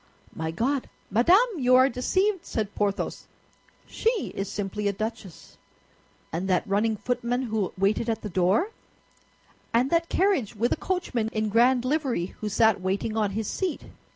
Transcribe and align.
"My 0.33 0.49
God! 0.49 0.89
Madame, 1.11 1.45
you 1.59 1.75
are 1.75 1.87
deceived," 1.87 2.43
said 2.43 2.73
Porthos; 2.73 3.27
"she 3.87 4.31
is 4.35 4.51
simply 4.51 4.87
a 4.87 4.93
duchess." 4.93 5.57
"And 6.33 6.47
that 6.47 6.65
running 6.67 6.97
footman 6.97 7.43
who 7.43 7.71
waited 7.77 8.09
at 8.09 8.23
the 8.23 8.27
door, 8.29 8.71
and 9.71 9.91
that 9.91 10.09
carriage 10.09 10.55
with 10.55 10.71
a 10.71 10.75
coachman 10.75 11.29
in 11.31 11.49
grand 11.49 11.85
livery 11.85 12.33
who 12.41 12.49
sat 12.49 12.81
waiting 12.81 13.15
on 13.15 13.29
his 13.37 13.47
seat?" 13.47 13.91